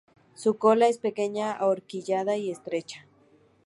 [0.33, 3.05] Su cola es pequeña, ahorquillada y estrecha.